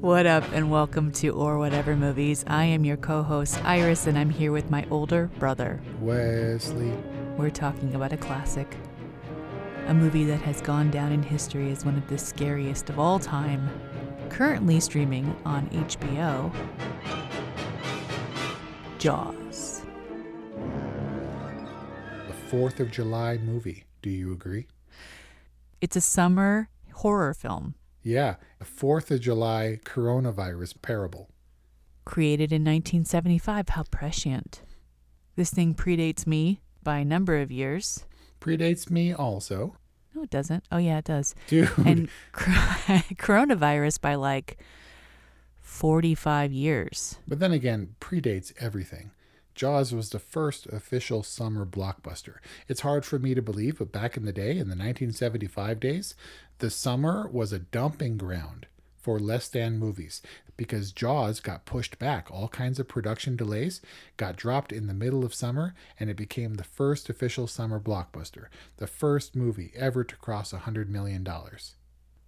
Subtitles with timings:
[0.00, 2.44] What up, and welcome to Or Whatever Movies.
[2.48, 5.80] I am your co host, Iris, and I'm here with my older brother.
[6.00, 6.92] Wesley.
[7.36, 8.76] We're talking about a classic,
[9.86, 13.18] a movie that has gone down in history as one of the scariest of all
[13.18, 13.68] time,
[14.28, 16.52] currently streaming on HBO
[18.98, 19.82] Jaws.
[22.26, 23.84] The 4th of July movie.
[24.02, 24.66] Do you agree?
[25.80, 31.30] It's a summer horror film Yeah, a 4th of July coronavirus parable.
[32.04, 33.70] created in 1975.
[33.70, 34.62] How prescient.
[35.36, 38.04] This thing predates me by a number of years.
[38.40, 39.76] Predates me also.
[40.14, 40.64] No, it doesn't.
[40.72, 41.34] Oh, yeah, it does.
[41.46, 42.52] Dude, and cor-
[43.16, 44.58] coronavirus by like
[45.60, 47.18] 45 years.
[47.28, 49.12] but then again, predates everything.
[49.54, 52.36] Jaws was the first official summer blockbuster.
[52.66, 56.14] It's hard for me to believe, but back in the day, in the 1975 days,
[56.58, 58.66] the summer was a dumping ground
[59.00, 60.22] for less than movies
[60.60, 62.30] because Jaws got pushed back.
[62.30, 63.80] All kinds of production delays
[64.18, 68.48] got dropped in the middle of summer, and it became the first official summer blockbuster,
[68.76, 71.26] the first movie ever to cross $100 million.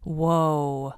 [0.03, 0.95] Whoa.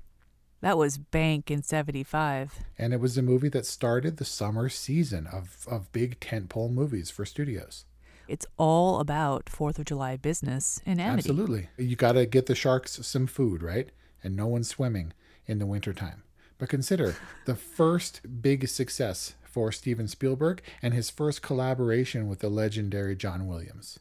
[0.61, 2.61] That was bank in 75.
[2.79, 7.11] And it was a movie that started the summer season of, of big tentpole movies
[7.11, 7.85] for studios.
[8.29, 11.31] It's all about 4th of July business in Amity.
[11.31, 11.69] Absolutely.
[11.77, 13.91] You got to get the sharks some food, right?
[14.23, 15.13] And no one's swimming
[15.47, 16.23] in the wintertime.
[16.59, 17.17] But consider
[17.47, 23.47] the first big success for Steven Spielberg and his first collaboration with the legendary John
[23.47, 23.99] Williams.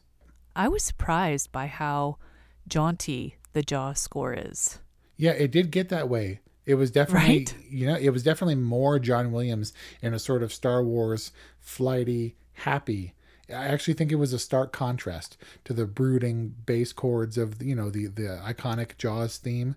[0.56, 2.16] I was surprised by how
[2.68, 4.78] jaunty the Jaws score is.
[5.16, 6.40] Yeah, it did get that way.
[6.66, 7.56] It was definitely, Right?
[7.68, 11.30] you know, it was definitely more John Williams in a sort of Star Wars
[11.60, 13.14] flighty, happy.
[13.50, 17.74] I actually think it was a stark contrast to the brooding bass chords of, you
[17.74, 19.76] know, the the iconic Jaws theme.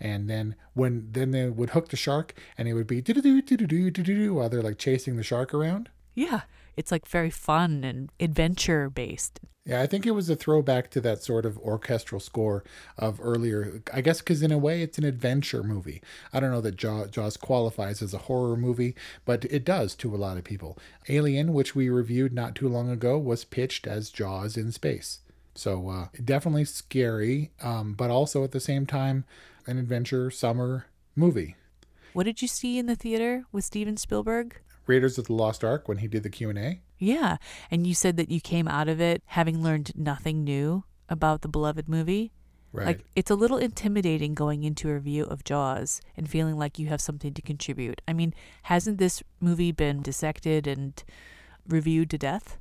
[0.00, 3.22] And then when then they would hook the shark and it would be do do
[3.22, 5.88] do do do do do while they're like chasing the shark around.
[6.14, 6.42] Yeah,
[6.76, 9.40] it's like very fun and adventure based.
[9.66, 12.62] Yeah, I think it was a throwback to that sort of orchestral score
[12.96, 13.82] of earlier.
[13.92, 16.00] I guess because in a way it's an adventure movie.
[16.32, 20.16] I don't know that Jaws qualifies as a horror movie, but it does to a
[20.16, 20.78] lot of people.
[21.08, 25.18] Alien, which we reviewed not too long ago, was pitched as Jaws in space.
[25.56, 29.24] So uh, definitely scary, um, but also at the same time
[29.66, 31.56] an adventure summer movie.
[32.12, 34.60] What did you see in the theater with Steven Spielberg?
[34.86, 36.80] Raiders of the Lost Ark when he did the Q and A.
[36.98, 37.36] Yeah,
[37.70, 41.48] and you said that you came out of it having learned nothing new about the
[41.48, 42.32] beloved movie.
[42.72, 42.86] Right.
[42.86, 46.86] Like it's a little intimidating going into a review of Jaws and feeling like you
[46.88, 48.00] have something to contribute.
[48.06, 48.34] I mean,
[48.64, 51.02] hasn't this movie been dissected and
[51.66, 52.58] reviewed to death?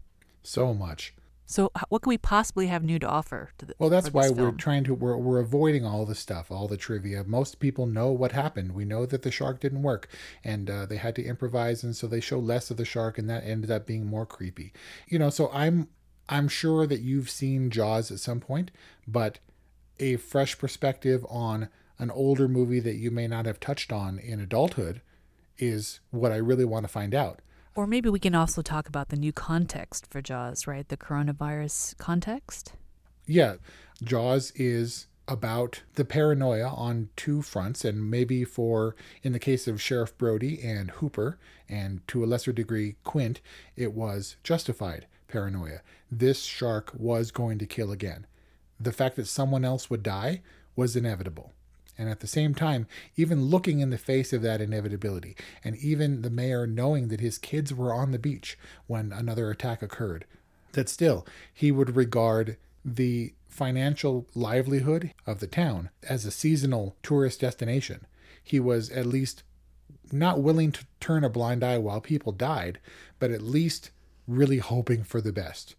[0.48, 1.15] so much.
[1.46, 4.38] So what can we possibly have new to offer to the Well, that's why this
[4.38, 7.24] we're trying to we're we're avoiding all the stuff, all the trivia.
[7.24, 8.72] Most people know what happened.
[8.72, 10.10] We know that the shark didn't work,
[10.44, 13.30] and uh, they had to improvise, and so they show less of the shark, and
[13.30, 14.74] that ended up being more creepy.
[15.08, 15.88] You know, so I'm
[16.28, 18.72] I'm sure that you've seen Jaws at some point,
[19.08, 19.40] but
[20.00, 21.70] a fresh perspective on
[22.00, 25.02] an older movie that you may not have touched on in adulthood
[25.58, 27.40] is what I really want to find out.
[27.75, 30.88] Or maybe we can also talk about the new context for Jaws, right?
[30.88, 32.74] The coronavirus context.
[33.27, 33.56] yeah,
[34.01, 39.81] Jaws is about the paranoia on two fronts, and maybe for, in the case of
[39.81, 41.38] Sheriff Brody and Hooper,
[41.68, 43.42] and to a lesser degree Quint,
[43.75, 45.80] it was justified paranoia.
[46.12, 48.27] This shark was going to kill again.
[48.80, 50.42] The fact that someone else would die
[50.75, 51.55] was inevitable.
[51.98, 56.22] And at the same time, even looking in the face of that inevitability, and even
[56.22, 58.58] the mayor knowing that his kids were on the beach
[58.88, 60.26] when another attack occurred,
[60.74, 67.40] that still he would regard the financial livelihood of the town as a seasonal tourist
[67.40, 68.06] destination.
[68.44, 69.44] He was at least
[70.12, 72.80] not willing to turn a blind eye while people died,
[73.18, 73.92] but at least
[74.28, 75.76] really hoping for the best.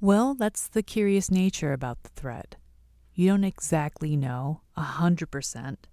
[0.00, 2.56] Well, that's the curious nature about the threat.
[3.14, 5.86] You don't exactly know a hundred percent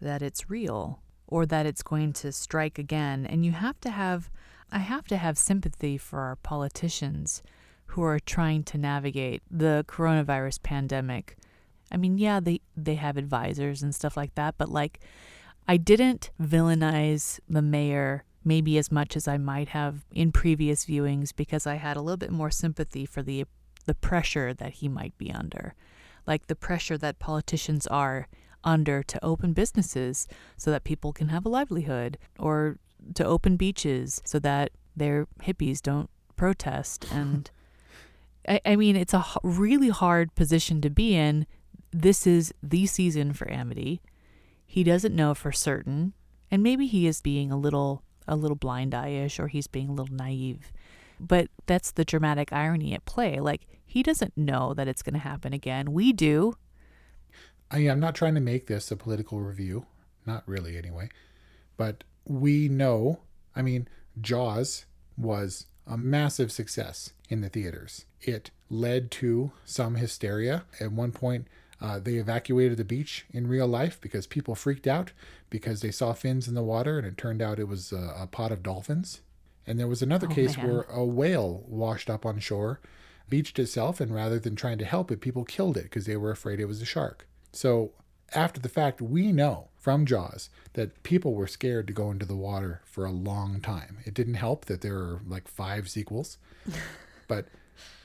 [0.00, 4.30] that it's real or that it's going to strike again, and you have to have
[4.70, 7.42] I have to have sympathy for our politicians
[7.86, 11.36] who are trying to navigate the coronavirus pandemic.
[11.92, 15.00] I mean, yeah, they they have advisors and stuff like that, but like
[15.68, 21.34] I didn't villainize the mayor maybe as much as I might have in previous viewings
[21.34, 23.44] because I had a little bit more sympathy for the
[23.86, 25.74] the pressure that he might be under.
[26.26, 28.28] Like the pressure that politicians are
[28.64, 30.26] under to open businesses
[30.56, 32.78] so that people can have a livelihood or
[33.14, 37.06] to open beaches so that their hippies don't protest.
[37.12, 37.50] And
[38.48, 41.46] I, I mean it's a h- really hard position to be in.
[41.92, 44.00] This is the season for Amity.
[44.66, 46.12] He doesn't know for certain
[46.50, 49.92] and maybe he is being a little a little blind eye-ish or he's being a
[49.92, 50.72] little naive
[51.18, 53.40] but that's the dramatic irony at play.
[53.40, 56.54] Like he doesn't know that it's going to happen again we do
[57.70, 59.86] I, I'm not trying to make this a political review,
[60.24, 61.08] not really anyway,
[61.76, 63.20] but we know,
[63.56, 63.88] I mean,
[64.20, 64.84] Jaws
[65.16, 68.06] was a massive success in the theaters.
[68.20, 70.64] It led to some hysteria.
[70.80, 71.48] At one point,
[71.80, 75.10] uh, they evacuated the beach in real life because people freaked out
[75.50, 78.26] because they saw fins in the water and it turned out it was a, a
[78.28, 79.22] pot of dolphins.
[79.66, 80.68] And there was another Oh, case man.
[80.68, 82.80] where a whale washed up on shore,
[83.28, 86.30] beached itself, and rather than trying to help it, people killed it because they were
[86.30, 87.26] afraid it was a shark.
[87.52, 87.92] So
[88.34, 92.36] after the fact, we know from Jaws that people were scared to go into the
[92.36, 93.98] water for a long time.
[94.04, 96.38] It didn't help that there are like five sequels.
[97.28, 97.46] but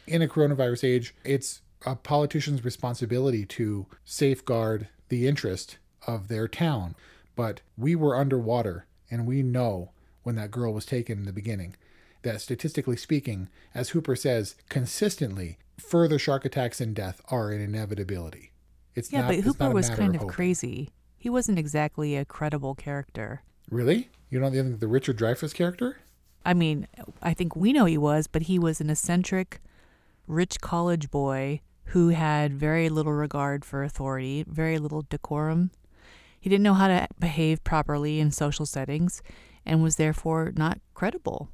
[0.08, 6.96] in a coronavirus age, it's a politician's responsibility to safeguard the interest of their town.
[7.36, 9.92] But we were underwater, and we know
[10.24, 11.76] when that girl was taken in the beginning
[12.24, 18.52] that statistically speaking, as Hooper says, consistently, further shark attacks and death are an inevitability.
[18.94, 20.34] It's yeah not, but Hooper was kind of hoping.
[20.34, 24.10] crazy he wasn't exactly a credible character Really?
[24.30, 25.98] You don't think the Richard Dreyfuss character?
[26.46, 26.88] I mean,
[27.22, 29.62] I think we know he was, but he was an eccentric,
[30.28, 35.72] rich college boy who had very little regard for authority, very little decorum.
[36.40, 39.22] He didn't know how to behave properly in social settings
[39.66, 41.50] and was therefore not credible.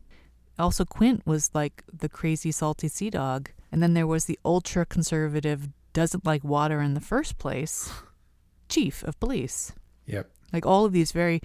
[0.59, 3.49] Also, Quint was like the crazy, salty sea dog.
[3.71, 7.91] And then there was the ultra conservative, doesn't like water in the first place,
[8.69, 9.73] chief of police.
[10.05, 10.29] Yep.
[10.53, 11.41] Like all of these very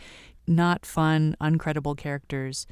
[0.47, 2.67] not fun, uncredible characters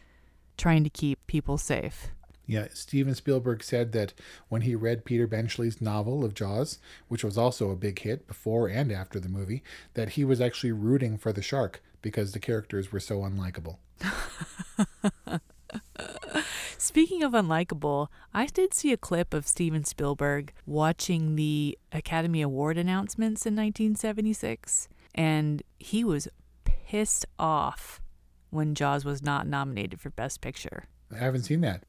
[0.57, 2.09] trying to keep people safe.
[2.47, 4.13] Yeah, Steven Spielberg said that
[4.49, 8.69] when he read Peter Benchley's novel of Jaws, which was also a big hit before
[8.69, 9.63] and after the movie,
[9.95, 13.77] that he was actually rooting for the shark because the characters were so unlikable.
[16.81, 22.79] Speaking of unlikable, I did see a clip of Steven Spielberg watching the Academy Award
[22.79, 26.27] announcements in 1976, and he was
[26.65, 28.01] pissed off
[28.49, 30.85] when Jaws was not nominated for Best Picture.
[31.15, 31.85] I haven't seen that.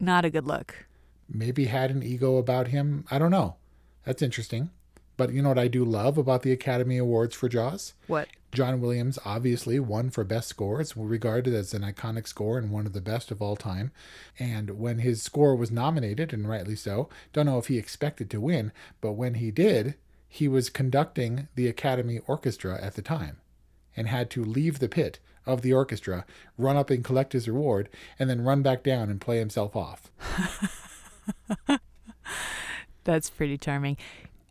[0.00, 0.86] Not a good look.
[1.28, 3.04] Maybe had an ego about him.
[3.10, 3.56] I don't know.
[4.04, 4.70] That's interesting.
[5.18, 7.92] But you know what I do love about the Academy Awards for Jaws?
[8.06, 8.26] What?
[8.52, 10.80] John Williams obviously won for best score.
[10.80, 13.92] It's regarded as an iconic score and one of the best of all time.
[14.38, 18.40] And when his score was nominated, and rightly so, don't know if he expected to
[18.40, 19.94] win, but when he did,
[20.28, 23.38] he was conducting the Academy Orchestra at the time
[23.96, 26.24] and had to leave the pit of the orchestra,
[26.56, 27.88] run up and collect his reward,
[28.18, 30.10] and then run back down and play himself off.
[33.04, 33.96] That's pretty charming.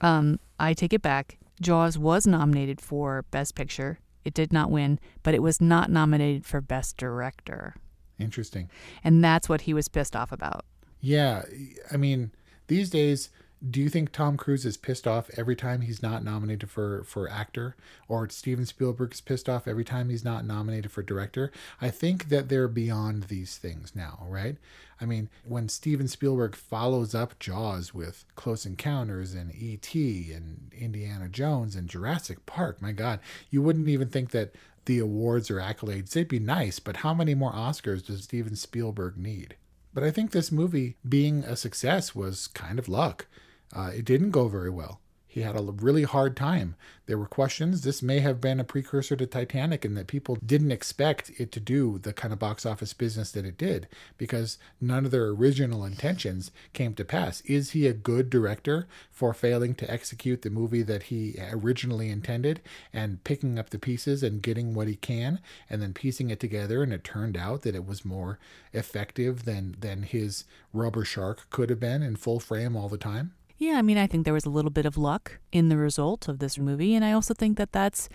[0.02, 1.38] Um, I take it back.
[1.62, 4.00] Jaws was nominated for Best Picture.
[4.24, 7.76] It did not win, but it was not nominated for Best Director.
[8.20, 8.70] Interesting.
[9.04, 10.66] And that's what he was pissed off about.
[11.00, 11.44] Yeah,
[11.92, 12.32] I mean,
[12.68, 13.30] these days
[13.68, 17.30] Do you think Tom Cruise is pissed off every time he's not nominated for for
[17.30, 17.76] actor,
[18.08, 21.52] or Steven Spielberg is pissed off every time he's not nominated for director?
[21.82, 24.56] I think that they're beyond these things now, right?
[25.02, 30.32] I mean, when Steven Spielberg follows up Jaws with Close Encounters and E.T.
[30.34, 34.54] and Indiana Jones and Jurassic Park, my God, you wouldn't even think that
[34.86, 39.18] the awards or accolades, they'd be nice, but how many more Oscars does Steven Spielberg
[39.18, 39.56] need?
[39.94, 43.28] But I think this movie being a success was kind of luck.
[43.76, 45.00] Uh, it didn't go very well.
[45.32, 46.76] He had a really hard time.
[47.06, 47.82] There were questions.
[47.82, 51.60] This may have been a precursor to Titanic, and that people didn't expect it to
[51.60, 55.86] do the kind of box office business that it did because none of their original
[55.86, 57.42] intentions came to pass.
[57.42, 62.60] Is he a good director for failing to execute the movie that he originally intended
[62.92, 66.82] and picking up the pieces and getting what he can and then piecing it together?
[66.82, 68.40] And it turned out that it was more
[68.74, 73.34] effective than, than his rubber shark could have been in full frame all the time?
[73.60, 76.30] Yeah, I mean, I think there was a little bit of luck in the result
[76.30, 78.08] of this movie, and I also think that that's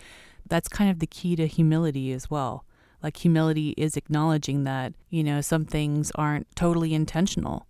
[0.47, 2.65] that's kind of the key to humility as well.
[3.01, 7.67] Like humility is acknowledging that, you know, some things aren't totally intentional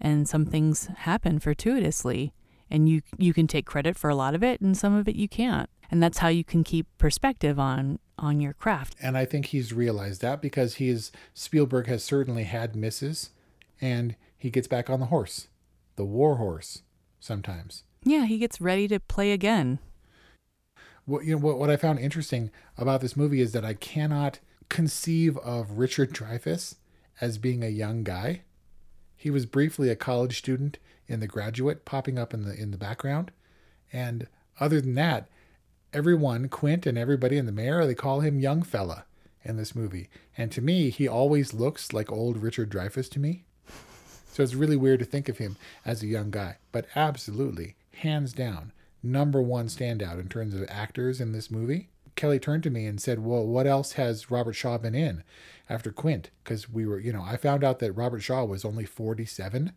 [0.00, 2.34] and some things happen fortuitously
[2.70, 5.16] and you you can take credit for a lot of it and some of it
[5.16, 5.70] you can't.
[5.90, 8.96] And that's how you can keep perspective on on your craft.
[9.00, 13.30] And I think he's realized that because he's Spielberg has certainly had misses
[13.80, 15.48] and he gets back on the horse,
[15.96, 16.82] the war horse
[17.20, 17.84] sometimes.
[18.02, 19.78] Yeah, he gets ready to play again.
[21.04, 24.40] What you know what what I found interesting about this movie is that I cannot
[24.68, 26.76] conceive of Richard Dreyfuss
[27.20, 28.42] as being a young guy.
[29.16, 32.76] He was briefly a college student in The Graduate, popping up in the in the
[32.76, 33.32] background,
[33.92, 34.26] and
[34.60, 35.28] other than that,
[35.92, 39.06] everyone, Quint and everybody in the mayor, they call him young fella
[39.44, 40.08] in this movie.
[40.36, 43.45] And to me, he always looks like old Richard Dreyfuss to me.
[44.36, 48.34] So it's really weird to think of him as a young guy, but absolutely, hands
[48.34, 51.88] down, number one standout in terms of actors in this movie.
[52.16, 55.24] Kelly turned to me and said, Well, what else has Robert Shaw been in
[55.70, 56.28] after Quint?
[56.44, 59.72] Because we were, you know, I found out that Robert Shaw was only 47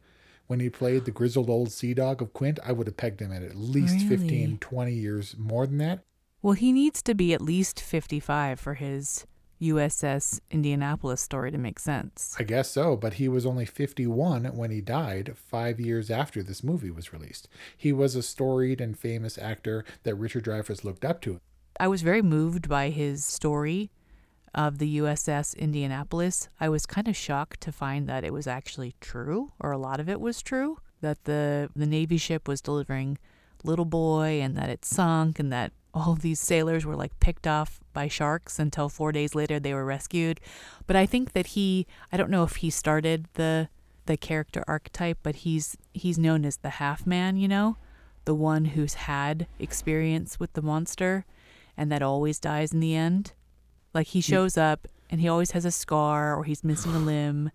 [0.48, 2.60] when he played the grizzled old sea dog of Quint.
[2.62, 4.18] I would have pegged him at at least Really?
[4.18, 6.04] 15, 20 years more than that.
[6.42, 9.26] Well, he needs to be at least 55 for his
[9.62, 12.36] USS Indianapolis story to make sense.
[12.40, 16.64] I guess so, but he was only 51 when he died, five years after this
[16.64, 17.48] movie was released.
[17.76, 21.40] He was a storied and famous actor that Richard Dreyfuss looked up to.
[21.80, 23.92] I was very moved by his story
[24.54, 26.50] of the USS Indianapolis.
[26.60, 30.00] I was kind of shocked to find that it was actually true, or a lot
[30.00, 33.18] of it was true, that the the Navy ship was delivering
[33.64, 37.48] little boy and that it sunk and that all of these sailors were like picked
[37.48, 40.40] off by sharks until 4 days later they were rescued.
[40.88, 43.70] But I think that he I don't know if he started the
[44.06, 47.78] the character archetype, but he's he's known as the half man, you know,
[48.26, 51.26] the one who's had experience with the monster
[51.78, 53.34] and that always dies in the end.
[53.94, 54.24] Like he mm.
[54.24, 57.52] shows up and he always has a scar or he's missing a limb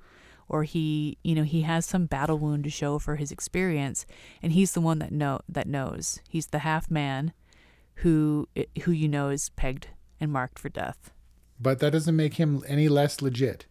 [0.49, 4.07] or he, you know, he has some battle wound to show for his experience
[4.43, 6.21] and he's the one that know that knows.
[6.29, 7.33] He's the half man
[7.97, 8.49] who
[8.83, 9.89] who you know is pegged
[10.21, 11.11] and marked for death.
[11.61, 13.67] But that doesn't make him any less legit,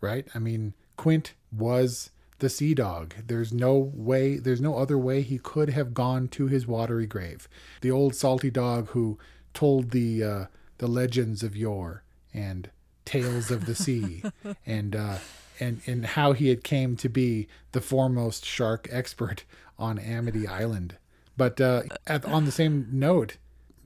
[0.00, 0.26] right?
[0.34, 3.14] I mean, Quint was the sea dog.
[3.26, 7.48] There's no way, there's no other way he could have gone to his watery grave.
[7.80, 9.18] The old salty dog who
[9.54, 10.44] told the uh,
[10.78, 12.70] the legends of yore and
[13.04, 14.22] tales of the sea
[14.66, 15.18] and uh,
[15.58, 19.44] and and how he had came to be the foremost shark expert
[19.78, 20.96] on Amity Island.
[21.36, 23.36] But uh, at, on the same note,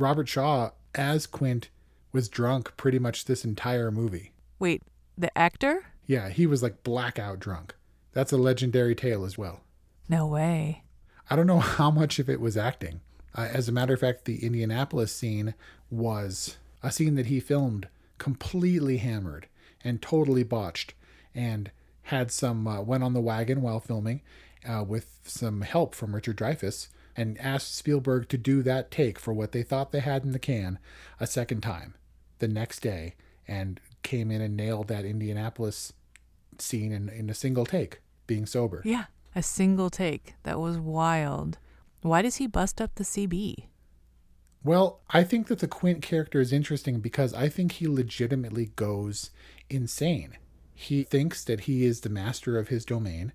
[0.02, 1.68] Robert Shaw as Quint
[2.12, 4.32] was drunk pretty much this entire movie.
[4.58, 4.82] Wait,
[5.16, 5.86] the actor?
[6.06, 7.74] Yeah, he was like blackout drunk.
[8.12, 9.60] That's a legendary tale as well.
[10.08, 10.82] No way.
[11.30, 13.00] I don't know how much of it was acting.
[13.34, 15.54] Uh, as a matter of fact, the Indianapolis scene
[15.90, 19.46] was a scene that he filmed completely hammered
[19.82, 20.94] and totally botched
[21.34, 21.70] and
[22.02, 24.20] had some, uh, went on the wagon while filming
[24.68, 29.32] uh, with some help from Richard Dreyfuss and asked Spielberg to do that take for
[29.32, 30.78] what they thought they had in the can
[31.20, 31.94] a second time
[32.38, 33.14] the next day
[33.46, 35.92] and came in and nailed that Indianapolis
[36.58, 38.82] scene in, in a single take, being sober.
[38.84, 39.04] Yeah,
[39.34, 40.34] a single take.
[40.42, 41.58] That was wild.
[42.02, 43.64] Why does he bust up the CB?
[44.64, 49.30] Well, I think that the Quint character is interesting because I think he legitimately goes
[49.68, 50.36] insane.
[50.74, 53.32] He thinks that he is the master of his domain,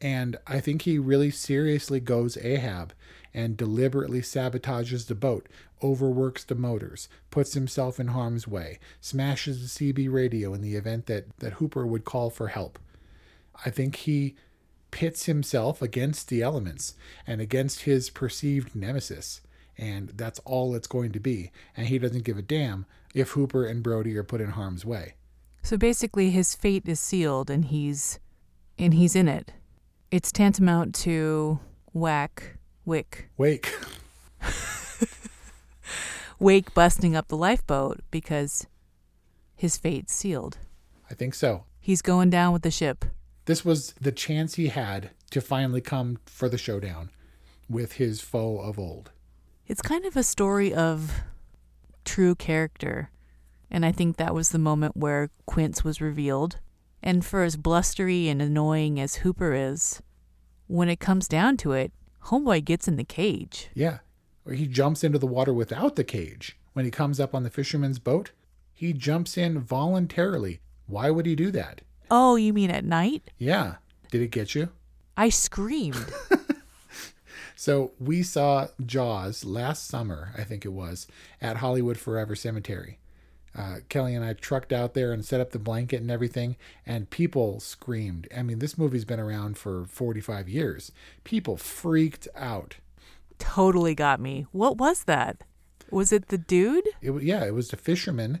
[0.00, 2.92] and I think he really seriously goes Ahab
[3.32, 5.48] and deliberately sabotages the boat,
[5.82, 11.06] overworks the motors, puts himself in harm's way, smashes the CB radio in the event
[11.06, 12.78] that, that Hooper would call for help.
[13.64, 14.36] I think he
[14.90, 16.94] pits himself against the elements
[17.26, 19.40] and against his perceived nemesis.
[19.76, 21.50] And that's all it's going to be.
[21.76, 25.14] And he doesn't give a damn if Hooper and Brody are put in harm's way.
[25.64, 28.20] So basically his fate is sealed and he's
[28.78, 29.52] and he's in it.
[30.14, 31.58] It's tantamount to
[31.92, 33.74] whack wick Wake.
[36.38, 38.68] wake busting up the lifeboat because
[39.56, 40.58] his fate's sealed.
[41.10, 41.64] I think so.
[41.80, 43.04] He's going down with the ship.
[43.46, 47.10] This was the chance he had to finally come for the showdown
[47.68, 49.10] with his foe of old.
[49.66, 51.22] It's kind of a story of
[52.04, 53.10] true character.
[53.68, 56.60] And I think that was the moment where Quint was revealed.
[57.04, 60.02] And for as blustery and annoying as Hooper is,
[60.66, 61.92] when it comes down to it,
[62.24, 63.68] Homeboy gets in the cage.
[63.74, 63.98] Yeah.
[64.46, 66.56] Or he jumps into the water without the cage.
[66.72, 68.30] When he comes up on the fisherman's boat,
[68.72, 70.60] he jumps in voluntarily.
[70.86, 71.82] Why would he do that?
[72.10, 73.30] Oh, you mean at night?
[73.38, 73.74] Yeah.
[74.10, 74.70] Did it get you?
[75.16, 76.10] I screamed.
[77.56, 81.06] So we saw Jaws last summer, I think it was,
[81.40, 82.98] at Hollywood Forever Cemetery.
[83.56, 87.08] Uh, Kelly and I trucked out there and set up the blanket and everything, and
[87.10, 88.26] people screamed.
[88.36, 90.90] I mean, this movie's been around for 45 years.
[91.22, 92.76] People freaked out.
[93.38, 94.46] totally got me.
[94.52, 95.42] What was that?
[95.90, 96.88] Was it the dude?
[97.00, 98.40] It, yeah, it was the fisherman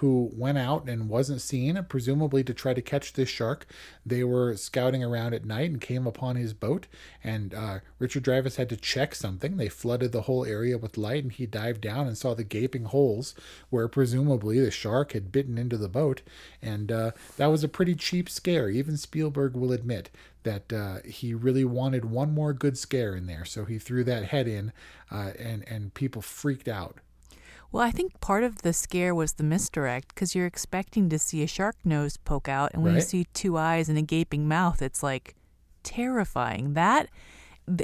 [0.00, 3.66] who went out and wasn't seen, presumably to try to catch this shark.
[4.04, 6.86] They were scouting around at night and came upon his boat,
[7.22, 9.58] and uh, Richard Dreyfuss had to check something.
[9.58, 12.84] They flooded the whole area with light, and he dived down and saw the gaping
[12.84, 13.34] holes
[13.68, 16.22] where presumably the shark had bitten into the boat.
[16.62, 18.70] And uh, that was a pretty cheap scare.
[18.70, 20.08] Even Spielberg will admit
[20.44, 24.24] that uh, he really wanted one more good scare in there, so he threw that
[24.24, 24.72] head in,
[25.10, 26.96] uh, and and people freaked out.
[27.72, 31.42] Well, I think part of the scare was the misdirect because you're expecting to see
[31.42, 34.82] a shark nose poke out, and when you see two eyes and a gaping mouth,
[34.82, 35.36] it's like
[35.84, 36.74] terrifying.
[36.74, 37.08] That,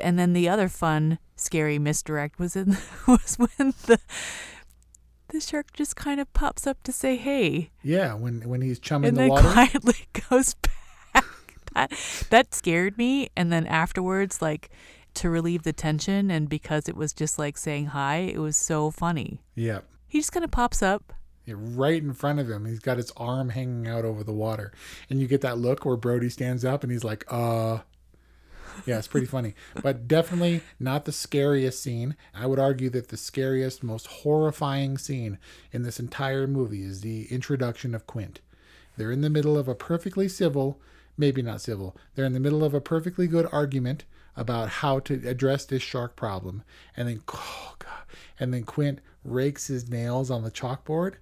[0.03, 2.77] and then the other fun, scary misdirect was in
[3.07, 4.01] was when the
[5.29, 9.09] the shark just kind of pops up to say hey, Yeah, when when he's chumming
[9.09, 9.51] and the then water.
[9.53, 11.25] quietly goes back.
[11.75, 11.93] That
[12.31, 14.71] that scared me, and then afterwards, like
[15.17, 18.91] to relieve the tension, and because it was just like saying hi, it was so
[18.91, 19.43] funny.
[19.55, 19.81] Yeah.
[20.07, 21.13] He just kind of pops up.
[21.45, 22.67] Yeah, right in front of him.
[22.67, 24.73] He's got his arm hanging out over the water.
[25.09, 27.79] And you get that look where Brody stands up and he's like, uh.
[28.85, 29.55] Yeah, it's pretty funny.
[29.83, 32.17] But definitely not the scariest scene.
[32.35, 35.39] I would argue that the scariest, most horrifying scene
[35.73, 38.41] in this entire movie is the introduction of Quint.
[38.97, 40.81] They're in the middle of a perfectly civil,
[41.17, 44.05] maybe not civil, they're in the middle of a perfectly good argument
[44.37, 46.63] about how to address this shark problem.
[46.97, 48.05] And then, oh God,
[48.39, 51.17] and then Quint rakes his nails on the chalkboard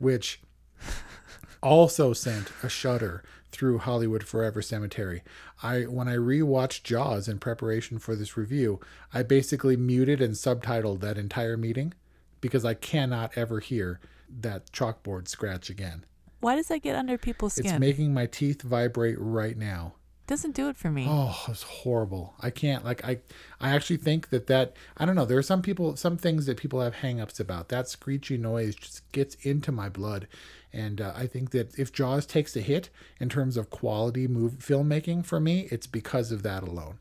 [0.00, 0.40] which
[1.62, 5.22] also sent a shudder through Hollywood Forever Cemetery.
[5.62, 8.80] I when I rewatched Jaws in preparation for this review,
[9.14, 11.92] I basically muted and subtitled that entire meeting
[12.40, 14.00] because I cannot ever hear
[14.40, 16.04] that chalkboard scratch again.
[16.40, 17.66] Why does that get under people's skin?
[17.66, 19.94] It's making my teeth vibrate right now.
[20.30, 21.06] Doesn't do it for me.
[21.08, 22.34] Oh, it's horrible.
[22.40, 23.18] I can't like I
[23.60, 26.56] I actually think that that I don't know, there are some people some things that
[26.56, 27.68] people have hangups about.
[27.68, 30.28] That screechy noise just gets into my blood.
[30.72, 34.52] And uh, I think that if Jaws takes a hit in terms of quality move
[34.60, 36.98] filmmaking for me, it's because of that alone.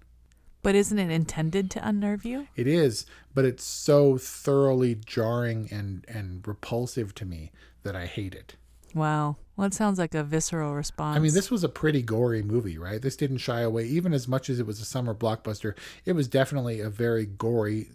[0.63, 2.48] But isn't it intended to unnerve you?
[2.56, 7.52] It is, but it's so thoroughly jarring and and repulsive to me
[7.84, 8.56] that I hate it.
[8.96, 9.36] Wow.
[9.60, 11.17] Well, it sounds like a visceral response.
[11.17, 13.02] I mean, this was a pretty gory movie, right?
[13.02, 15.76] This didn't shy away, even as much as it was a summer blockbuster.
[16.06, 17.89] It was definitely a very gory,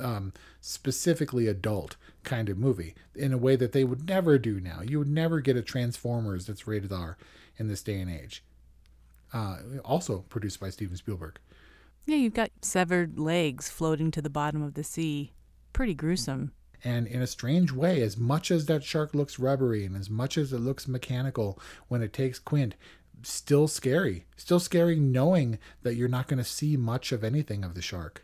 [0.00, 4.80] um, specifically adult kind of movie in a way that they would never do now.
[4.80, 7.18] You would never get a Transformers that's rated R
[7.58, 8.42] in this day and age.
[9.30, 11.38] Uh, also produced by Steven Spielberg.
[12.06, 15.34] Yeah, you've got severed legs floating to the bottom of the sea.
[15.74, 16.52] Pretty gruesome.
[16.84, 20.36] And in a strange way, as much as that shark looks rubbery and as much
[20.36, 22.74] as it looks mechanical when it takes Quint,
[23.22, 24.26] still scary.
[24.36, 28.22] Still scary knowing that you're not going to see much of anything of the shark.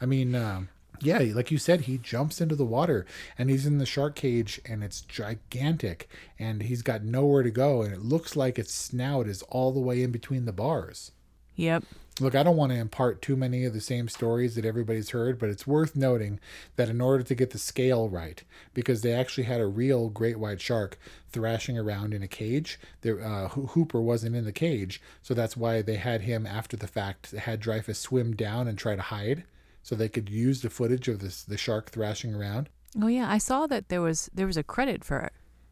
[0.00, 0.70] I mean, um,
[1.00, 3.06] yeah, like you said, he jumps into the water
[3.38, 7.82] and he's in the shark cage and it's gigantic and he's got nowhere to go
[7.82, 11.12] and it looks like its snout is all the way in between the bars.
[11.56, 11.84] Yep.
[12.20, 15.38] Look, I don't want to impart too many of the same stories that everybody's heard,
[15.38, 16.38] but it's worth noting
[16.76, 18.42] that in order to get the scale right,
[18.74, 20.98] because they actually had a real great white shark
[21.30, 25.80] thrashing around in a cage, there, uh, Hooper wasn't in the cage, so that's why
[25.80, 29.44] they had him after the fact, had Dreyfuss swim down and try to hide,
[29.82, 32.68] so they could use the footage of this the shark thrashing around.
[33.00, 35.30] Oh yeah, I saw that there was there was a credit for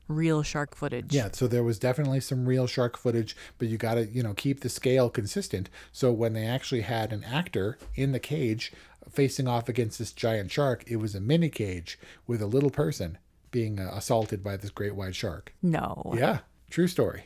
[0.09, 1.15] real shark footage.
[1.15, 4.35] Yeah, so there was definitely some real shark footage, but you got to, you know,
[4.35, 5.69] keep the scale consistent.
[5.93, 8.73] So when they actually had an actor in the cage
[9.11, 13.19] facing off against this giant shark, it was a mini cage with a little person
[13.51, 15.55] being uh, assaulted by this great white shark.
[15.63, 16.15] No.
[16.17, 16.41] Yeah,
[16.71, 17.25] true story.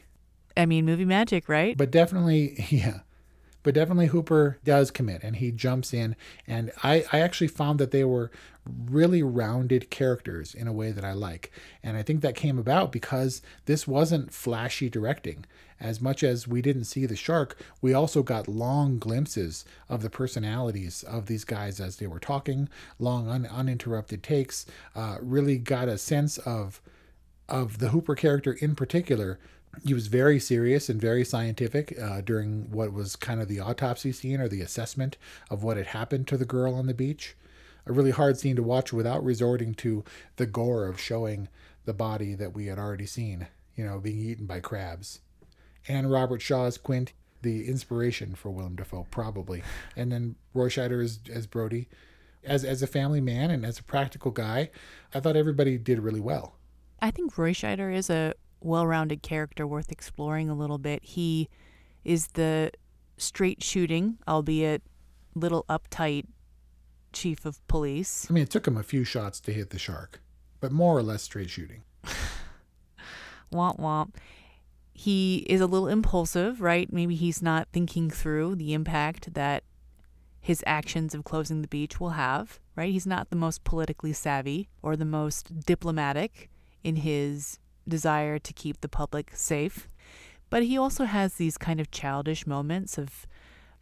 [0.57, 1.77] I mean, movie magic, right?
[1.77, 3.01] But definitely, yeah.
[3.63, 6.17] But definitely Hooper does commit and he jumps in.
[6.47, 8.31] And I, I actually found that they were
[8.65, 11.53] really rounded characters in a way that I like.
[11.83, 15.45] And I think that came about because this wasn't flashy directing.
[15.81, 20.11] As much as we didn't see the shark, we also got long glimpses of the
[20.11, 22.69] personalities of these guys as they were talking,
[23.01, 26.81] long un- uninterrupted takes, uh, really got a sense of
[27.49, 29.39] of the Hooper character in particular
[29.85, 34.13] he was very serious and very scientific uh, during what was kind of the autopsy
[34.13, 35.17] scene or the assessment
[35.51, 37.37] of what had happened to the girl on the beach.
[37.87, 40.05] A really hard scene to watch without resorting to
[40.37, 41.49] the gore of showing
[41.85, 45.21] the body that we had already seen, you know, being eaten by crabs.
[45.89, 49.65] And Robert Shaw's Quint, the inspiration for Willem Dafoe, probably.
[49.97, 51.89] And then Roy Scheider as, as Brody.
[52.45, 54.71] As, as a family man and as a practical guy,
[55.15, 56.57] I thought everybody did really well.
[57.01, 61.05] I think Roy Scheider is a well rounded character worth exploring a little bit.
[61.05, 61.49] He
[62.05, 62.73] is the
[63.17, 64.83] straight shooting, albeit
[65.35, 66.27] little uptight
[67.13, 68.27] chief of police.
[68.29, 70.21] I mean, it took him a few shots to hit the shark,
[70.61, 71.83] but more or less straight shooting.
[73.53, 74.15] womp womp.
[74.95, 76.93] He is a little impulsive, right?
[76.93, 79.65] Maybe he's not thinking through the impact that
[80.41, 82.93] his actions of closing the beach will have, right?
[82.93, 86.51] He's not the most politically savvy or the most diplomatic
[86.83, 89.89] in his desire to keep the public safe.
[90.51, 93.27] But he also has these kind of childish moments of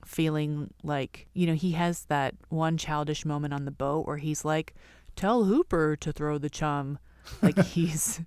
[0.04, 4.44] feeling like, you know, he has that one childish moment on the boat where he's
[4.44, 4.74] like,
[5.16, 6.98] tell Hooper to throw the chum.
[7.42, 8.20] Like he's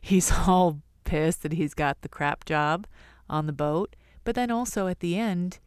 [0.00, 2.86] he's all pissed that he's got the crap job
[3.28, 3.96] on the boat.
[4.24, 5.58] But then also at the end,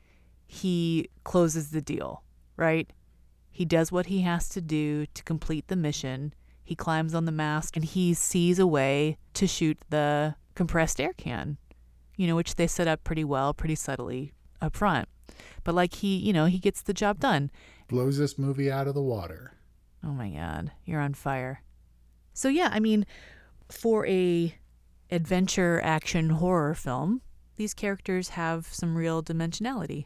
[0.47, 2.23] he closes the deal,
[2.55, 2.89] right?
[3.51, 6.33] He does what he has to do to complete the mission
[6.65, 11.13] he climbs on the mast and he sees a way to shoot the compressed air
[11.13, 11.57] can,
[12.17, 15.07] you know, which they set up pretty well, pretty subtly up front.
[15.63, 17.51] But like he, you know, he gets the job done.
[17.87, 19.53] Blows this movie out of the water.
[20.03, 21.61] Oh my god, you're on fire.
[22.33, 23.05] So yeah, I mean,
[23.69, 24.55] for a
[25.11, 27.21] adventure action horror film,
[27.57, 30.05] these characters have some real dimensionality.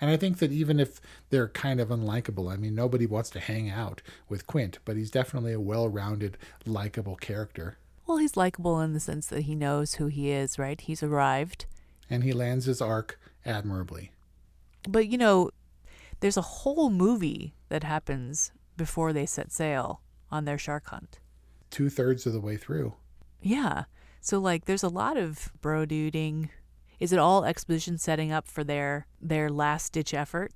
[0.00, 1.00] And I think that even if
[1.30, 5.10] they're kind of unlikable, I mean, nobody wants to hang out with Quint, but he's
[5.10, 7.78] definitely a well rounded, likable character.
[8.06, 10.80] Well, he's likable in the sense that he knows who he is, right?
[10.80, 11.66] He's arrived.
[12.08, 14.12] And he lands his arc admirably.
[14.88, 15.50] But, you know,
[16.20, 20.00] there's a whole movie that happens before they set sail
[20.30, 21.18] on their shark hunt.
[21.70, 22.94] Two thirds of the way through.
[23.42, 23.84] Yeah.
[24.20, 26.48] So, like, there's a lot of bro duding,
[26.98, 30.52] is it all exposition setting up for their their last ditch effort?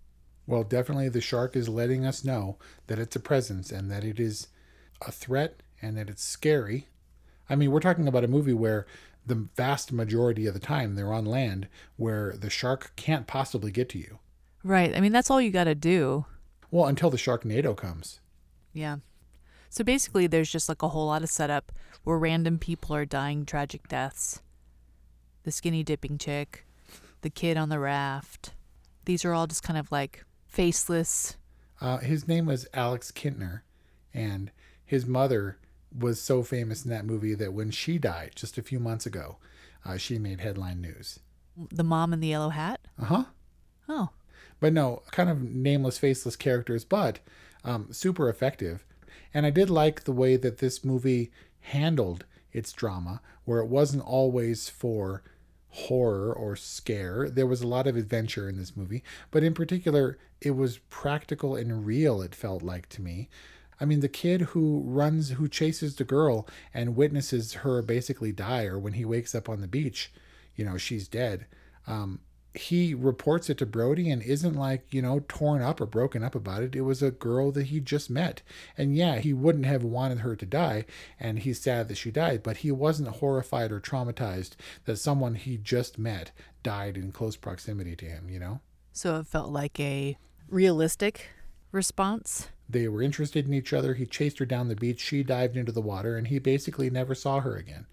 [0.46, 4.18] Well, definitely the shark is letting us know that it's a presence and that it
[4.18, 4.48] is
[5.00, 6.88] a threat and that it's scary.
[7.48, 8.86] I mean, we're talking about a movie where
[9.24, 13.88] the vast majority of the time they're on land where the shark can't possibly get
[13.90, 14.18] to you.
[14.64, 14.96] Right.
[14.96, 16.24] I mean, that's all you got to do.
[16.70, 18.20] Well, until the Sharknado comes.
[18.72, 18.96] Yeah.
[19.68, 21.72] So basically, there's just like a whole lot of setup
[22.04, 24.40] where random people are dying tragic deaths
[25.44, 26.66] the skinny dipping chick,
[27.22, 28.52] the kid on the raft.
[29.04, 31.36] These are all just kind of like faceless.
[31.80, 33.62] Uh, his name was Alex Kintner,
[34.14, 34.50] and
[34.84, 35.58] his mother
[35.96, 39.36] was so famous in that movie that when she died just a few months ago,
[39.84, 41.18] uh, she made headline news.
[41.56, 42.80] The mom in the yellow hat?
[43.00, 43.24] Uh huh.
[43.88, 44.10] Oh.
[44.60, 47.18] But no, kind of nameless, faceless characters, but
[47.64, 48.84] um, super effective.
[49.34, 54.04] And I did like the way that this movie handled its drama, where it wasn't
[54.04, 55.22] always for
[55.72, 57.30] horror or scare.
[57.30, 61.56] There was a lot of adventure in this movie, but in particular, it was practical
[61.56, 63.28] and real, it felt like to me.
[63.80, 68.66] I mean, the kid who runs, who chases the girl and witnesses her basically die,
[68.66, 70.12] or when he wakes up on the beach,
[70.54, 71.46] you know, she's dead.
[71.86, 72.20] Um,
[72.54, 76.34] he reports it to Brody and isn't like, you know, torn up or broken up
[76.34, 76.76] about it.
[76.76, 78.42] It was a girl that he just met.
[78.76, 80.84] And yeah, he wouldn't have wanted her to die,
[81.18, 84.52] and he's sad that she died, but he wasn't horrified or traumatized
[84.84, 86.30] that someone he just met
[86.62, 88.60] died in close proximity to him, you know?
[88.92, 91.28] So it felt like a realistic
[91.70, 92.48] response.
[92.68, 93.94] They were interested in each other.
[93.94, 95.00] He chased her down the beach.
[95.00, 97.86] She dived into the water, and he basically never saw her again.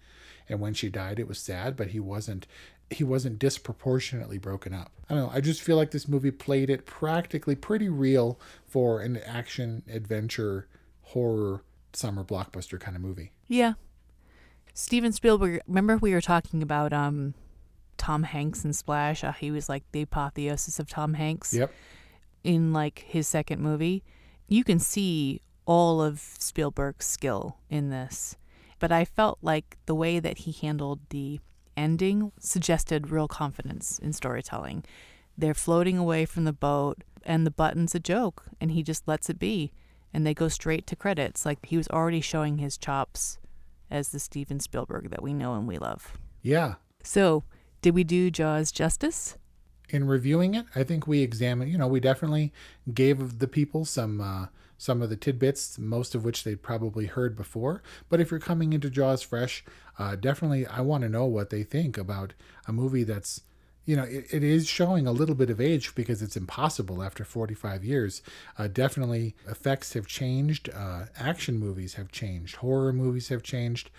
[0.48, 2.46] And when she died, it was sad, but he wasn't
[2.90, 4.90] he wasn't disproportionately broken up.
[5.08, 5.30] I don't know.
[5.32, 10.68] I just feel like this movie played it practically pretty real for an action adventure
[11.02, 13.32] horror summer blockbuster kind of movie.
[13.48, 13.74] Yeah.
[14.74, 17.34] Steven Spielberg, remember we were talking about um,
[17.96, 19.22] Tom Hanks and Splash?
[19.22, 21.54] Uh, he was like the apotheosis of Tom Hanks.
[21.54, 21.72] Yep.
[22.42, 24.02] In like his second movie.
[24.48, 28.36] You can see all of Spielberg's skill in this.
[28.80, 31.38] But I felt like the way that he handled the
[31.80, 34.84] ending suggested real confidence in storytelling.
[35.36, 39.30] They're floating away from the boat, and the button's a joke, and he just lets
[39.30, 39.72] it be.
[40.12, 41.46] And they go straight to credits.
[41.46, 43.38] Like he was already showing his chops
[43.90, 46.18] as the Steven Spielberg that we know and we love.
[46.42, 46.74] Yeah.
[47.02, 47.44] So,
[47.80, 49.36] did we do Jaws justice?
[49.88, 52.52] In reviewing it, I think we examined, you know, we definitely
[52.92, 54.46] gave the people some uh,
[54.80, 57.82] some of the tidbits, most of which they'd probably heard before.
[58.08, 59.62] But if you're coming into Jaws fresh,
[59.98, 62.32] uh, definitely I want to know what they think about
[62.66, 63.42] a movie that's
[63.84, 67.24] you know, it, it is showing a little bit of age because it's impossible after
[67.24, 68.22] 45 years.
[68.56, 70.70] Uh, definitely, effects have changed.
[70.70, 72.56] Uh, action movies have changed.
[72.56, 73.90] Horror movies have changed.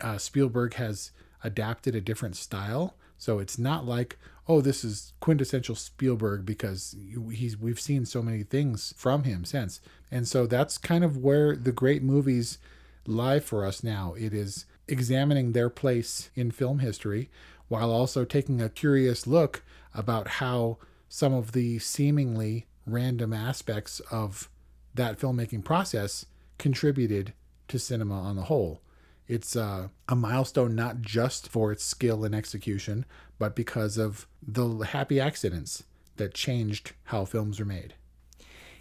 [0.00, 1.12] Uh, Spielberg has
[1.44, 2.94] adapted a different style.
[3.18, 6.94] So it's not like, oh, this is quintessential Spielberg because
[7.32, 9.80] he's we've seen so many things from him since.
[10.10, 12.58] And so that's kind of where the great movies
[13.06, 14.14] lie for us now.
[14.18, 17.28] It is examining their place in film history
[17.68, 24.48] while also taking a curious look about how some of the seemingly random aspects of
[24.94, 26.26] that filmmaking process
[26.58, 27.32] contributed
[27.68, 28.80] to cinema on the whole.
[29.28, 33.04] It's uh, a milestone not just for its skill and execution,
[33.38, 35.84] but because of the happy accidents
[36.16, 37.94] that changed how films are made.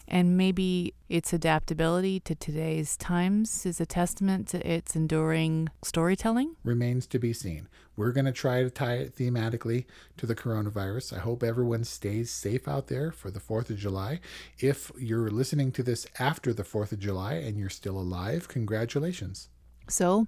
[0.08, 6.56] And maybe its adaptability to today's times is a testament to its enduring storytelling?
[6.64, 7.68] Remains to be seen.
[7.96, 9.86] We're going to try to tie it thematically
[10.18, 11.14] to the coronavirus.
[11.14, 14.20] I hope everyone stays safe out there for the 4th of July.
[14.60, 19.50] If you're listening to this after the 4th of July and you're still alive, congratulations.
[19.88, 20.28] So,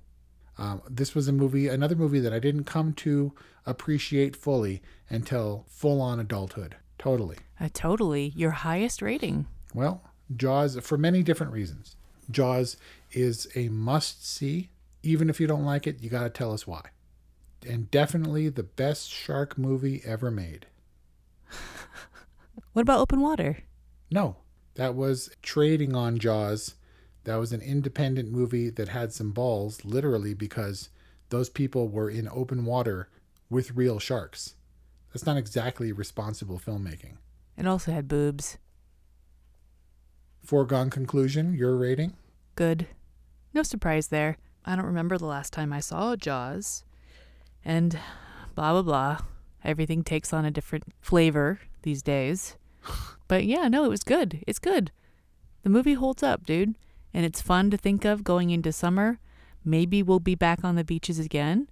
[0.58, 3.34] um, this was a movie, another movie that I didn't come to
[3.66, 6.76] appreciate fully until full on adulthood.
[6.98, 7.38] Totally.
[7.60, 8.34] Uh, totally.
[8.36, 9.46] Your highest rating.
[9.74, 10.02] Well,
[10.36, 11.96] Jaws, for many different reasons.
[12.30, 12.78] Jaws
[13.12, 14.70] is a must see.
[15.04, 16.82] Even if you don't like it, you got to tell us why.
[17.68, 20.66] And definitely the best shark movie ever made.
[22.74, 23.60] what about Open Water?
[24.10, 24.38] No,
[24.76, 26.76] that was trading on Jaws.
[27.28, 30.88] That was an independent movie that had some balls, literally, because
[31.28, 33.10] those people were in open water
[33.50, 34.56] with real sharks.
[35.12, 37.18] That's not exactly responsible filmmaking.
[37.58, 38.58] It also had boobs.
[40.42, 42.14] Foregone conclusion, your rating?
[42.56, 42.88] Good.
[43.54, 44.38] No surprise there.
[44.64, 46.86] I don't remember the last time I saw Jaws.
[47.66, 48.00] And
[48.56, 49.20] blah, blah, blah.
[49.66, 52.56] Everything takes on a different flavor these days.
[53.28, 54.42] But yeah, no, it was good.
[54.48, 54.90] It's good.
[55.64, 56.76] The movie holds up, dude.
[57.18, 59.20] And it's fun to think of going into summer.
[59.66, 61.68] Maybe we'll be back on the beaches again.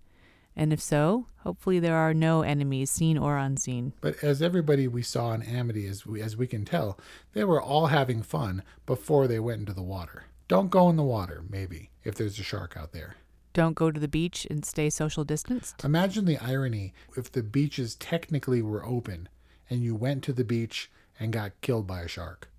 [0.55, 3.93] And if so, hopefully there are no enemies, seen or unseen.
[4.01, 6.97] But as everybody we saw in Amity, as we, as we can tell,
[7.34, 10.23] they were all having fun before they went into the water.
[10.47, 13.13] Don't go in the water, maybe, if there's a shark out there.
[13.53, 15.84] Don't go to the beach and stay social distanced.
[15.84, 19.29] Imagine the irony if the beaches technically were open
[19.69, 22.49] and you went to the beach and got killed by a shark.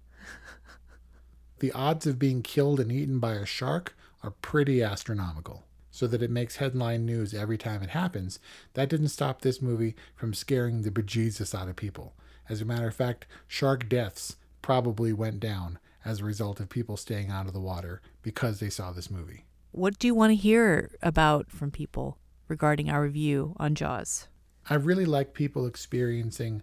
[1.59, 5.65] The odds of being killed and eaten by a shark are pretty astronomical
[5.97, 8.39] so that it makes headline news every time it happens,
[8.75, 12.13] that didn't stop this movie from scaring the bejesus out of people.
[12.51, 16.99] As a matter of fact, shark deaths probably went down as a result of people
[16.99, 19.47] staying out of the water because they saw this movie.
[19.73, 24.29] What do you want to hear about from people regarding our review on Jaws?
[24.69, 26.63] I really like people experiencing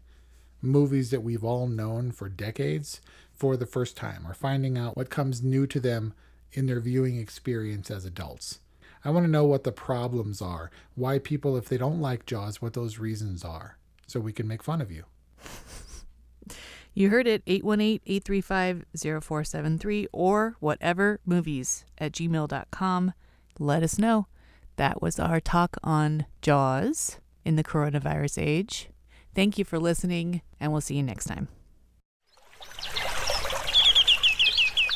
[0.61, 3.01] movies that we've all known for decades
[3.33, 6.13] for the first time or finding out what comes new to them
[6.51, 8.59] in their viewing experience as adults.
[9.03, 12.61] I want to know what the problems are, why people, if they don't like Jaws,
[12.61, 15.05] what those reasons are, so we can make fun of you.
[16.95, 23.13] You heard it 818 835 0473 or whatever movies at gmail.com.
[23.59, 24.27] Let us know.
[24.75, 28.89] That was our talk on Jaws in the coronavirus age.
[29.35, 31.47] Thank you for listening, and we'll see you next time.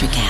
[0.00, 0.29] Electricast.